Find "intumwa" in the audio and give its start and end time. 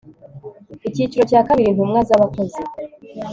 1.69-1.99